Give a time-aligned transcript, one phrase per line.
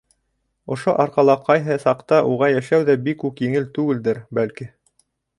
[0.75, 4.67] Ошо арҡала ҡайһы саҡта уға йәшәү ҙә бик үк еңел түгелдер, бәлки.